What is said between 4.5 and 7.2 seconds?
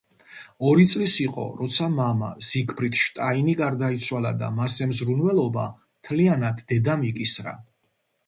მასზე მზრუნველობა მთლიანად დედამ